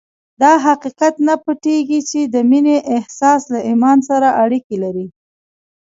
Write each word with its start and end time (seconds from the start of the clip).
دا 0.41 0.51
حقیقت 0.65 1.15
نه 1.27 1.35
پټېږي 1.43 1.99
چې 2.09 2.19
د 2.33 2.35
مینې 2.49 2.77
احساس 2.95 3.41
له 3.53 3.59
ایمان 3.69 3.97
سره 4.09 4.27
اړیکې 4.43 4.75
لري 4.83 5.07